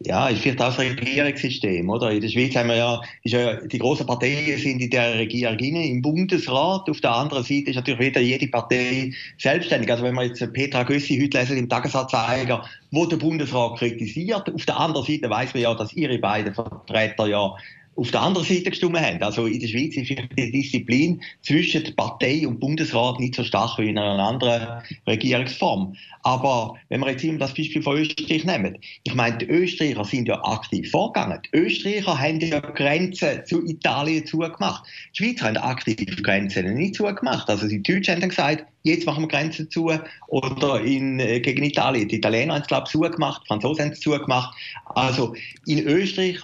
ja, 0.01 0.29
ist 0.29 0.41
vielleicht 0.43 0.61
auch 0.61 0.75
das 0.75 0.79
Regierungssystem, 0.79 1.89
oder? 1.89 2.11
In 2.11 2.21
der 2.21 2.29
Schweiz 2.29 2.55
haben 2.57 2.69
wir 2.69 2.77
ja, 2.77 3.01
ist 3.23 3.33
ja 3.33 3.55
die 3.55 3.79
großen 3.79 4.07
Parteien 4.07 4.59
sind 4.59 4.81
in 4.81 4.91
der 4.91 5.15
Regierung 5.15 5.59
im 5.59 6.03
Bundesrat. 6.03 6.89
Auf 6.91 7.01
der 7.01 7.13
anderen 7.13 7.43
Seite 7.43 7.71
ist 7.71 7.77
natürlich 7.77 8.01
wieder 8.01 8.21
jede 8.21 8.49
Partei 8.49 9.13
selbstständig. 9.39 9.91
Also 9.91 10.05
wenn 10.05 10.15
wir 10.15 10.25
jetzt 10.25 10.53
Petra 10.53 10.83
Gössi 10.83 11.19
heute 11.23 11.39
lesen 11.39 11.57
im 11.57 11.69
Tagesanzeiger, 11.69 12.65
wo 12.91 13.07
der 13.07 13.17
Bundesrat 13.17 13.79
kritisiert, 13.79 14.53
auf 14.53 14.67
der 14.67 14.79
anderen 14.79 15.07
Seite 15.07 15.31
weiß 15.31 15.55
man 15.55 15.63
ja, 15.63 15.75
dass 15.75 15.93
ihre 15.95 16.19
beiden 16.19 16.55
Vertreter 16.55 17.27
ja 17.27 17.55
auf 17.97 18.11
der 18.11 18.23
anderen 18.23 18.47
Seite 18.47 18.71
gestimmt 18.71 18.99
haben. 18.99 19.23
Also 19.23 19.47
in 19.47 19.61
der 19.61 19.69
Schweiz 19.69 19.97
ist 19.97 20.11
die 20.11 20.53
Disziplin 20.53 21.23
zwischen 21.43 21.95
Partei 21.97 22.47
und 22.47 22.61
Bundesrat 22.61 23.21
nicht 23.21 23.35
so 23.35 23.45
stark 23.45 23.79
wie 23.79 23.89
in 23.89 23.99
einer 23.99 24.23
anderen 24.23 24.83
Regierungsform. 25.07 25.95
Aber 26.23 26.75
wenn 26.89 27.01
wir 27.01 27.11
jetzt 27.11 27.25
eben 27.25 27.39
das 27.39 27.55
Beispiel 27.55 27.83
von 27.83 27.99
Österreich 27.99 28.45
nehmen, 28.45 28.79
ich 29.05 29.15
meine, 29.15 29.39
die 29.39 29.47
Österreicher 29.47 30.05
sind 30.05 30.27
ja 30.27 30.43
aktiv 30.43 30.91
vorgegangen. 30.91 31.41
Die 31.45 31.59
Österreicher 31.59 32.19
haben 32.19 32.41
ja 32.41 32.61
Grenzen 32.61 33.45
zu 33.45 33.65
Italien 33.67 34.27
zugemacht. 34.27 34.85
Die 35.13 35.25
Schweizer 35.25 35.47
haben 35.47 35.57
aktiv 35.59 36.23
Grenzen 36.23 36.75
nicht 36.75 36.95
zugemacht. 36.95 37.49
Also 37.49 37.69
die 37.69 37.83
Deutschen 37.83 38.15
haben 38.15 38.29
gesagt, 38.29 38.65
jetzt 38.83 39.07
machen 39.07 39.25
wir 39.25 39.29
Grenzen 39.29 39.71
zu. 39.71 39.93
Oder 40.29 40.81
in, 40.81 41.21
äh, 41.21 41.41
gegen 41.41 41.63
Italien. 41.63 42.09
Die 42.09 42.17
Italiener 42.17 42.55
haben 42.55 42.63
es, 42.63 42.69
glaube 42.69 42.85
ich, 42.87 42.93
zugemacht, 42.93 43.43
die 43.43 43.49
Franzosen 43.49 43.85
haben 43.85 43.93
es 43.93 44.01
zugemacht. 44.01 44.57
Also 44.95 45.35
in 45.67 45.87
Österreich 45.87 46.41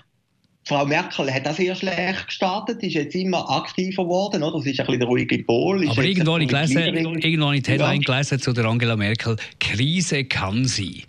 Frau 0.64 0.84
Merkel 0.84 1.32
hat 1.32 1.46
das 1.46 1.56
sehr 1.56 1.74
schlecht 1.74 2.26
gestartet, 2.26 2.82
ist 2.82 2.94
jetzt 2.94 3.14
immer 3.14 3.48
aktiver 3.50 4.04
geworden, 4.04 4.42
oder? 4.42 4.60
Sie 4.60 4.70
ist 4.70 4.80
ein 4.80 4.86
bisschen 4.86 5.00
der 5.00 5.08
ruhige 5.08 5.38
Pol. 5.38 5.88
Aber 5.88 6.04
irgendwo 6.04 6.34
habe 6.34 6.42
ich 6.42 6.48
gelesen, 6.48 6.78
irgendwo 6.78 7.46
habe 7.46 7.56
ich 7.56 7.62
die 7.62 7.70
Headline 7.72 8.02
ja. 8.02 8.12
gelesen 8.12 8.38
zu 8.38 8.52
der 8.52 8.66
Angela 8.66 8.96
Merkel, 8.96 9.36
Krise 9.58 10.24
kann 10.24 10.66
sie. 10.66 11.04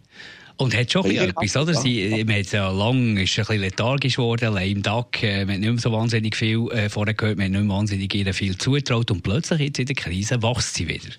Und 0.58 0.76
hat 0.76 0.92
schon 0.92 1.04
Krise 1.04 1.28
etwas, 1.28 1.58
oder? 1.58 1.74
Sie, 1.74 2.02
ja. 2.02 2.24
Man 2.24 2.40
hat 2.40 2.52
ja 2.52 2.72
lang, 2.72 3.18
ist 3.18 3.38
ein 3.38 3.46
bisschen 3.46 3.60
lethargisch 3.62 4.16
geworden, 4.16 4.46
allein 4.46 4.72
im 4.72 4.84
Tag, 4.84 5.22
äh, 5.22 5.46
man 5.46 5.56
hat 5.56 5.60
nicht 5.60 5.70
mehr 5.70 5.80
so 5.80 5.92
wahnsinnig 5.92 6.36
viel 6.36 6.70
äh, 6.72 6.90
vorher 6.90 7.14
gehört, 7.14 7.38
man 7.38 7.46
hat 7.46 7.52
nicht 7.52 7.64
mehr 7.64 7.76
wahnsinnig 7.76 8.14
ihr 8.14 8.34
viel 8.34 8.58
zutraut 8.58 9.12
und 9.12 9.22
plötzlich 9.22 9.60
jetzt 9.60 9.80
in 9.80 9.88
der 9.88 9.96
Krise 9.96 10.42
wächst 10.42 10.76
sie 10.76 10.88
wieder. 10.88 11.10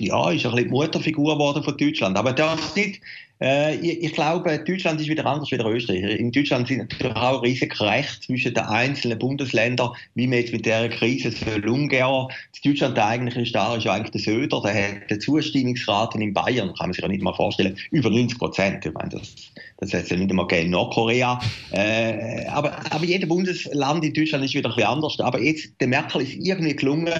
Ja, 0.00 0.30
ist 0.30 0.44
ein 0.44 0.50
bisschen 0.50 0.68
die 0.68 0.70
Mutterfigur 0.70 1.34
geworden 1.34 1.62
von 1.62 1.76
Deutschland. 1.76 2.16
Aber 2.16 2.32
das 2.32 2.74
nicht 2.74 3.00
ich, 3.40 4.02
ich, 4.04 4.12
glaube, 4.12 4.58
Deutschland 4.64 5.00
ist 5.00 5.08
wieder 5.08 5.26
anders 5.26 5.50
wie 5.50 5.56
Österreich. 5.56 6.02
In 6.18 6.30
Deutschland 6.30 6.68
sind 6.68 6.78
natürlich 6.78 7.16
auch 7.16 7.42
riesige 7.42 7.74
zwischen 8.20 8.54
den 8.54 8.64
einzelnen 8.64 9.18
Bundesländern, 9.18 9.90
wie 10.14 10.26
man 10.26 10.38
jetzt 10.38 10.52
mit 10.52 10.64
dieser 10.64 10.88
Krise 10.88 11.32
soll 11.32 11.68
umgehen 11.68 12.06
In 12.62 12.70
Deutschland 12.70 12.96
der 12.96 13.06
eigentliche 13.06 13.46
Star 13.46 13.76
ist 13.76 13.84
ja 13.84 13.92
eigentlich 13.92 14.12
der 14.12 14.20
Söder, 14.20 14.62
der 14.62 14.74
hat 14.74 15.10
den 15.10 15.20
Zustimmungsraten 15.20 16.22
in 16.22 16.32
Bayern, 16.32 16.68
kann 16.74 16.88
man 16.88 16.92
sich 16.92 17.02
ja 17.02 17.08
nicht 17.08 17.22
mal 17.22 17.34
vorstellen, 17.34 17.76
über 17.90 18.08
90 18.08 18.38
Prozent. 18.38 18.86
Ich 18.86 18.92
meine, 18.92 19.10
das, 19.10 19.34
das 19.78 19.92
heißt 19.92 20.10
ja 20.10 20.16
nicht 20.16 20.30
einmal 20.30 20.46
gegen 20.46 20.70
Nordkorea. 20.70 21.40
Äh, 21.72 22.46
aber, 22.46 22.78
aber 22.92 23.04
jeder 23.04 23.26
Bundesland 23.26 24.04
in 24.04 24.14
Deutschland 24.14 24.44
ist 24.44 24.54
wieder 24.54 24.70
ein 24.70 24.76
bisschen 24.76 24.90
anders. 24.90 25.18
Aber 25.20 25.40
jetzt, 25.40 25.72
der 25.80 25.88
Merkel 25.88 26.22
ist 26.22 26.34
irgendwie 26.34 26.76
gelungen, 26.76 27.12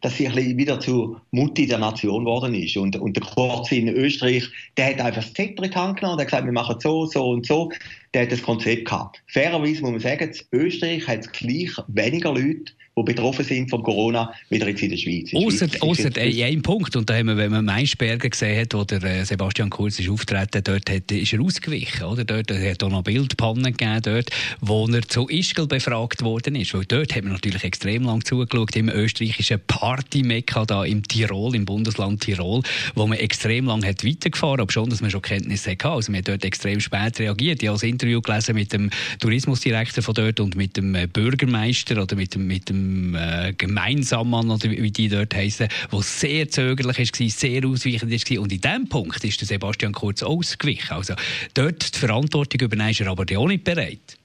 dass 0.00 0.16
sie 0.16 0.28
ein 0.28 0.34
bisschen 0.34 0.56
wieder 0.56 0.80
zu 0.80 1.16
Mutti 1.32 1.66
der 1.66 1.78
Nation 1.78 2.24
geworden 2.24 2.54
ist. 2.54 2.76
Und, 2.76 2.96
und 2.96 3.16
der 3.16 3.24
Kurz 3.24 3.72
in 3.72 3.88
Österreich, 3.88 4.48
der 4.76 4.90
hat 4.90 5.00
einfach 5.00 5.22
das 5.22 5.32
Zepter 5.56 5.64
in 5.64 6.12
und 6.12 6.20
hat 6.20 6.26
gesagt, 6.26 6.44
wir 6.44 6.52
machen 6.52 6.76
so, 6.80 7.06
so 7.06 7.30
und 7.30 7.46
so. 7.46 7.70
Der 8.16 8.22
hat 8.22 8.32
das 8.32 8.40
Konzept 8.40 8.86
gehabt. 8.86 9.22
Fairerweise 9.26 9.82
muss 9.82 9.90
man 9.90 10.00
sagen, 10.00 10.30
Österreich 10.50 11.06
hat 11.06 11.30
gleich 11.34 11.70
weniger 11.88 12.32
Leute, 12.32 12.72
die 12.98 13.02
betroffen 13.02 13.44
sind 13.44 13.68
von 13.68 13.82
Corona, 13.82 14.32
wieder 14.48 14.66
in 14.66 14.74
der 14.74 14.96
Schweiz. 14.96 15.34
Außer, 15.34 15.66
außer 15.80 16.16
äh, 16.16 16.44
ein 16.44 16.62
Punkt, 16.62 16.96
und 16.96 17.10
da 17.10 17.14
haben 17.14 17.26
wir, 17.26 17.36
wenn 17.36 17.50
man 17.50 17.66
Maischberger 17.66 18.30
gesehen 18.30 18.58
hat, 18.58 18.72
wo 18.72 18.84
der 18.84 19.02
äh, 19.02 19.24
Sebastian 19.24 19.68
Kurz 19.68 19.98
ist 19.98 20.08
auftreten, 20.08 20.62
dort 20.64 20.88
hat, 20.88 21.12
ist 21.12 21.30
er 21.30 21.42
ausgewichen, 21.42 22.04
oder? 22.04 22.24
Dort 22.24 22.50
hat 22.50 22.82
er 22.82 22.88
noch 22.88 23.02
Bildpannen 23.02 23.76
gegeben, 23.76 24.00
dort, 24.02 24.30
wo 24.62 24.86
er 24.86 25.06
zu 25.06 25.28
Ischgl 25.28 25.66
befragt 25.66 26.22
worden 26.22 26.54
ist. 26.54 26.72
Weil 26.72 26.86
dort 26.86 27.14
hat 27.14 27.22
man 27.24 27.34
natürlich 27.34 27.64
extrem 27.64 28.04
lang 28.04 28.24
zugeschaut, 28.24 28.74
im 28.76 28.88
österreichischen 28.88 29.60
Party-Mekka 29.66 30.64
da 30.64 30.82
im 30.82 31.06
Tirol, 31.06 31.54
im 31.54 31.66
Bundesland 31.66 32.22
Tirol, 32.22 32.62
wo 32.94 33.06
man 33.06 33.18
extrem 33.18 33.66
lang 33.66 33.84
hat 33.84 34.06
weitergefahren, 34.06 34.60
aber 34.60 34.72
schon, 34.72 34.88
dass 34.88 35.02
man 35.02 35.10
schon 35.10 35.20
Kenntnisse 35.20 35.72
hatte. 35.72 35.90
Also 35.90 36.12
man 36.12 36.20
hat 36.20 36.28
dort 36.28 36.46
extrem 36.46 36.80
spät 36.80 37.18
reagiert. 37.20 37.62
Ich 37.62 37.68
habe 37.68 37.78
Interview 38.06 38.20
gelesen 38.20 38.54
mit 38.54 38.72
dem 38.72 38.90
Tourismusdirektor 39.20 40.02
von 40.02 40.14
dort 40.14 40.40
und 40.40 40.56
mit 40.56 40.76
dem 40.76 40.94
äh, 40.94 41.06
Bürgermeister 41.06 42.00
oder 42.00 42.16
mit 42.16 42.34
dem, 42.34 42.46
mit 42.46 42.68
dem 42.68 43.14
äh, 43.14 43.52
Gemeinsammann, 43.56 44.50
oder 44.50 44.70
wie 44.70 44.90
die 44.90 45.08
dort 45.08 45.34
heißen, 45.34 45.68
der 45.92 46.02
sehr 46.02 46.48
zögerlich 46.48 46.98
war, 46.98 47.28
sehr 47.28 47.66
ausweichend 47.66 48.12
war. 48.12 48.40
Und 48.40 48.52
in 48.52 48.60
diesem 48.60 48.88
Punkt 48.88 49.24
ist 49.24 49.40
der 49.40 49.48
Sebastian 49.48 49.92
Kurz 49.92 50.22
ausgewichen. 50.22 50.92
Also 50.92 51.14
dort 51.54 51.94
die 51.94 51.98
Verantwortung 51.98 52.60
übernehmen, 52.60 52.90
ist 52.90 53.00
er 53.00 53.08
aber 53.08 53.24
auch 53.36 53.48
nicht 53.48 53.64
bereit. 53.64 54.16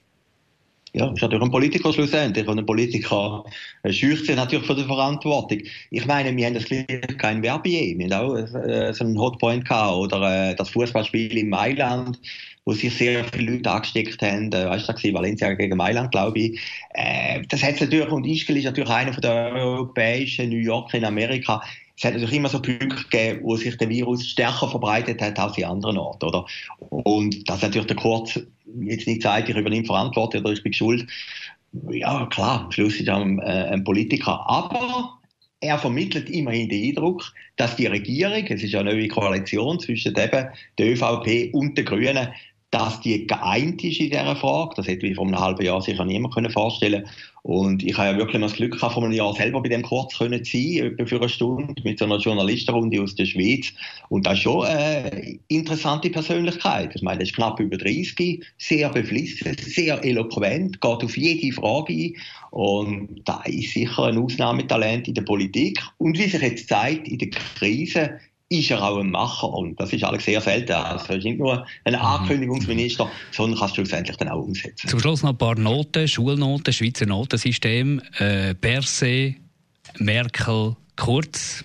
Ja, 0.94 1.10
ist 1.10 1.22
natürlich 1.22 1.46
ein 1.46 1.52
Politiker 1.52 1.94
schlussendlich. 1.94 2.46
Und 2.48 2.60
ein 2.60 2.66
Politiker 2.66 3.46
äh, 3.84 3.94
scheucht 3.94 4.26
sich 4.26 4.36
natürlich 4.36 4.66
von 4.66 4.76
der 4.76 4.86
Verantwortung. 4.86 5.60
Ich 5.90 6.06
meine, 6.06 6.36
wir 6.36 6.46
haben 6.46 6.54
das 6.54 6.66
kein 7.18 7.42
Verbier. 7.42 7.98
Wir 7.98 8.10
haben 8.10 8.30
auch 8.30 8.36
äh, 8.36 8.94
so 8.94 9.06
einen 9.06 9.18
Hotpoint 9.18 9.66
gehabt. 9.66 9.96
Oder 9.96 10.54
das 10.54 10.70
Fußballspiel 10.70 11.38
in 11.38 11.50
Mailand 11.50 12.20
wo 12.66 12.74
sich 12.74 12.94
sehr 12.96 13.26
viele 13.26 13.54
Leute 13.54 13.72
angesteckt 13.72 14.22
haben. 14.22 14.52
Äh, 14.52 14.70
weißt 14.70 14.90
du, 14.90 15.14
Valencia 15.14 15.54
gegen 15.54 15.78
Mailand, 15.78 16.12
glaube 16.12 16.40
ich. 16.40 16.60
Äh, 16.94 17.42
das 17.50 17.64
hat 17.64 17.82
natürlich, 17.82 18.10
und 18.10 18.26
Ischgl 18.26 18.58
ist 18.58 18.66
natürlich 18.66 18.90
einer 18.90 19.12
der 19.12 19.54
europäischen 19.54 20.50
New 20.50 20.58
York 20.58 20.94
in 20.94 21.06
Amerika. 21.06 21.62
Es 21.98 22.06
hat 22.06 22.14
natürlich 22.14 22.36
immer 22.36 22.50
so 22.50 22.62
Punkte 22.62 23.04
gegeben, 23.10 23.40
wo 23.44 23.56
sich 23.56 23.78
der 23.78 23.90
Virus 23.90 24.28
stärker 24.28 24.70
verbreitet 24.70 25.22
hat 25.22 25.38
als 25.38 25.58
in 25.58 25.66
anderen 25.66 25.98
Orten, 25.98 26.26
oder? 26.26 26.46
Und 26.90 27.48
das 27.48 27.62
natürlich 27.62 27.88
der 27.88 27.96
Kurz 27.96 28.40
jetzt 28.80 29.08
nicht 29.08 29.22
sagt, 29.22 29.50
ich 29.50 29.56
übernehme 29.56 29.86
Verantwortung 29.86 30.42
oder 30.42 30.54
ich 30.54 30.64
bin 30.64 30.74
schuld. 30.74 31.06
Ja, 31.90 32.26
klar, 32.28 32.66
am 32.66 32.72
Schluss 32.72 33.00
ist 33.00 33.08
er 33.08 33.18
ein, 33.18 33.40
äh, 33.40 33.70
ein 33.72 33.84
Politiker. 33.84 34.44
Aber 34.50 35.20
er 35.62 35.78
vermittelt 35.78 36.30
immerhin 36.30 36.70
den 36.70 36.90
Eindruck, 36.90 37.32
dass 37.56 37.76
die 37.76 37.86
Regierung, 37.86 38.46
es 38.48 38.64
ist 38.64 38.72
ja 38.72 38.80
eine 38.80 38.94
neue 38.94 39.08
Koalition 39.08 39.80
zwischen 39.80 40.16
eben 40.18 40.48
der 40.78 40.92
ÖVP 40.92 41.54
und 41.54 41.78
den 41.78 41.86
Grünen, 41.86 42.30
dass 42.72 43.02
die 43.02 43.28
geeint 43.28 43.84
ist 43.84 44.00
in 44.00 44.10
dieser 44.10 44.36
Frage. 44.38 44.76
Das 44.78 44.88
hätte 44.88 45.06
ich 45.06 45.16
vor 45.16 45.28
einem 45.28 45.40
halben 45.40 45.64
Jahr 45.64 45.82
sicher 45.82 46.06
niemand 46.06 46.34
können 46.34 46.50
vorstellen 46.50 47.06
Und 47.44 47.84
ich 47.84 47.98
habe 47.98 48.12
ja 48.12 48.18
wirklich 48.18 48.40
mal 48.40 48.48
das 48.48 48.56
Glück 48.56 48.74
gehabt, 48.74 48.94
vor 48.94 49.04
einem 49.04 49.12
Jahr 49.12 49.34
selber 49.34 49.62
bei 49.62 49.68
dem 49.68 49.82
Kurz 49.82 50.18
können 50.18 50.44
sein, 50.46 50.78
etwa 50.78 51.06
für 51.06 51.18
eine 51.18 51.28
Stunde, 51.28 51.82
mit 51.84 52.00
so 52.00 52.06
einer 52.06 52.18
Journalistenrunde 52.18 53.02
aus 53.02 53.16
der 53.16 53.26
Schweiz. 53.26 53.74
Und 54.08 54.26
das 54.26 54.36
ist 54.36 54.44
schon 54.44 54.66
eine 54.66 55.38
interessante 55.50 56.10
Persönlichkeit. 56.10 56.96
Ich 56.96 57.02
meine, 57.02 57.20
er 57.20 57.24
ist 57.24 57.36
knapp 57.36 57.60
über 57.60 57.78
30, 57.78 58.42
sehr 58.58 58.90
beflissen, 58.90 59.58
sehr 59.58 60.02
eloquent, 60.06 60.80
geht 60.80 61.04
auf 61.04 61.18
jede 61.18 61.54
Frage 61.54 61.94
ein. 61.94 62.14
Und 62.52 63.22
da 63.26 63.42
ist 63.46 63.74
sicher 63.74 64.06
ein 64.06 64.18
Ausnahmetalent 64.18 65.10
in 65.10 65.14
der 65.14 65.24
Politik. 65.24 65.82
Und 65.98 66.18
wie 66.18 66.30
sich 66.30 66.42
jetzt 66.42 66.70
zeigt, 66.70 67.10
in 67.10 67.18
der 67.18 67.30
Krise 67.30 68.20
ist 68.52 68.70
er 68.70 68.84
auch 68.84 69.00
ein 69.00 69.10
Macher 69.10 69.50
und 69.50 69.80
das 69.80 69.94
ist 69.94 70.04
alles 70.04 70.26
sehr 70.26 70.42
selten. 70.42 70.74
Also 70.74 71.14
ist 71.14 71.24
nicht 71.24 71.40
nur 71.40 71.66
ein 71.86 71.94
mhm. 71.94 72.00
Ankündigungsminister, 72.00 73.10
sondern 73.32 73.58
kannst 73.58 73.78
du 73.78 73.82
schlussendlich 73.82 74.18
dann 74.18 74.28
auch 74.28 74.44
umsetzen. 74.44 74.88
Zum 74.88 75.00
Schluss 75.00 75.24
noch 75.24 75.32
ein 75.32 75.38
paar 75.38 75.56
Noten, 75.56 76.08
Schulnoten, 76.08 76.74
Schweizer 76.74 77.06
Notensystem, 77.06 78.02
äh, 78.18 78.54
Berset, 78.54 79.36
Merkel, 80.00 80.76
Kurz. 80.98 81.64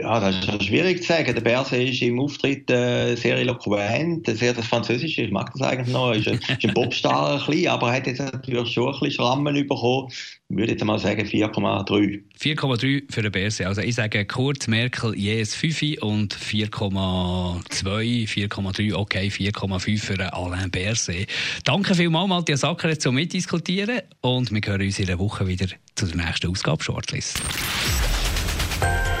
Ja, 0.00 0.20
das 0.20 0.36
ist 0.46 0.64
schwierig 0.64 1.02
zu 1.02 1.08
sagen. 1.08 1.34
Der 1.34 1.40
Berse 1.40 1.82
ist 1.82 2.00
im 2.02 2.18
Auftritt 2.20 2.70
äh, 2.70 3.14
sehr 3.14 3.36
eloquent, 3.36 4.26
sehr 4.26 4.54
das 4.54 4.66
Französische, 4.66 5.22
ich 5.22 5.30
mag 5.30 5.52
das 5.52 5.62
eigentlich 5.62 5.92
noch, 5.92 6.12
ist 6.12 6.26
ist 6.48 6.64
ein 6.64 6.74
Popstar 6.74 7.40
ein 7.40 7.46
bisschen, 7.46 7.68
aber 7.68 7.88
er 7.88 7.96
hat 7.96 8.06
jetzt 8.06 8.20
natürlich 8.20 8.72
schon 8.72 8.86
ein 8.86 8.92
bisschen 8.92 9.10
Schrammen 9.10 9.54
bekommen. 9.54 10.08
Ich 10.48 10.56
würde 10.56 10.72
jetzt 10.72 10.84
mal 10.84 10.98
sagen 10.98 11.26
4,3. 11.26 12.22
4,3 12.38 13.12
für 13.12 13.22
den 13.22 13.32
Berse. 13.32 13.66
Also 13.66 13.80
ich 13.80 13.94
sage 13.94 14.24
kurz 14.26 14.66
Merkel 14.66 15.14
jedes 15.16 15.54
5 15.54 16.02
und 16.02 16.34
4,2, 16.34 18.28
4,3, 18.28 18.94
okay, 18.94 19.28
4,5 19.28 19.98
für 19.98 20.32
Alain 20.32 20.70
Berse. 20.70 21.26
Danke 21.64 21.94
vielmals, 21.94 22.28
Matthias 22.28 22.60
Sacker, 22.60 22.98
zum 22.98 23.14
Mitdiskutieren 23.14 24.02
und 24.20 24.52
wir 24.52 24.60
hören 24.64 24.82
uns 24.82 24.98
in 24.98 25.06
der 25.06 25.18
Woche 25.18 25.46
wieder 25.46 25.66
zu 25.94 26.06
der 26.06 26.16
nächsten 26.16 26.50
Ausgabe 26.50 26.82
Shortlist. 26.82 27.40